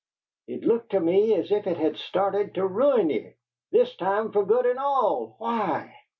It 0.47 0.63
looked 0.63 0.89
to 0.93 0.99
me 0.99 1.35
as 1.35 1.51
if 1.51 1.67
it 1.67 1.77
had 1.77 1.95
started 1.95 2.55
to 2.55 2.65
ruin 2.65 3.11
ye, 3.11 3.35
this 3.69 3.95
time 3.95 4.31
fer 4.31 4.43
good 4.43 4.65
and 4.65 4.79
all! 4.79 5.35
Why? 5.37 5.95